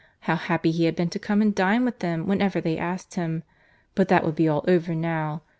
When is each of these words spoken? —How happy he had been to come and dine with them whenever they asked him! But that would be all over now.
—How 0.21 0.35
happy 0.35 0.71
he 0.71 0.85
had 0.85 0.95
been 0.95 1.11
to 1.11 1.19
come 1.19 1.43
and 1.43 1.53
dine 1.53 1.85
with 1.85 1.99
them 1.99 2.25
whenever 2.25 2.59
they 2.59 2.75
asked 2.75 3.13
him! 3.13 3.43
But 3.93 4.07
that 4.07 4.25
would 4.25 4.35
be 4.35 4.47
all 4.49 4.65
over 4.67 4.95
now. 4.95 5.43